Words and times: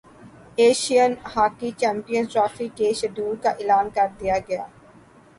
Asian 0.59 1.11
hockey 1.33 1.69
champions 1.79 2.27
trophy 2.33 2.67
کے 2.77 2.91
schedule 2.99 3.35
کا 3.43 3.49
اعلان 3.59 3.89
کردیا 3.95 4.37
گیا 4.47 4.65